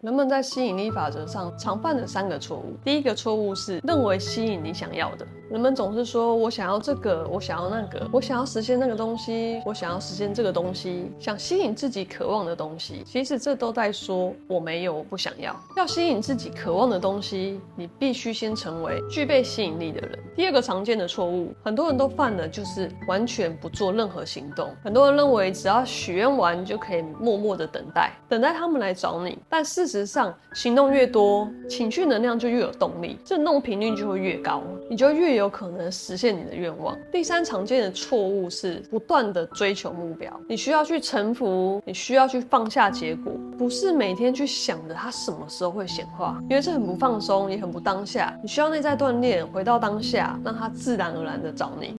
[0.00, 2.76] 人们在吸引力法则上常犯的三个错误。
[2.84, 5.26] 第一个错误是认为吸引你想要的。
[5.50, 15.58] 人们总是说：“我想要这个，我想要那个，我想要实现那个东西，我想要实现这个东西，想吸引自己渴望的东西。”其实这都在说我没有，我不想要。
[15.74, 20.18] 要吸引自己渴望的东西，你必须先成为具备吸引力的人。
[20.36, 24.68] 第二个常见的错误，很多人都犯的就是完全不做任何行动。
[24.84, 29.38] 很多人认为只要许愿完就可以默默的等待，等待他们来找你。
[29.48, 36.96] 但事实上，行动越多，情绪能量就越有动力，振动频率就会越高，你就越有可能实现你的愿望。
[37.10, 48.38] 第三常见的错误是不断的追求目标，你需要去臣服，你需要去放下结果，不是每天去想着它什么时候会显化，因为这很不放松，也很不当下。
[48.42, 51.94] 你需要内在锻炼，回到当下，让它自然而然的找你。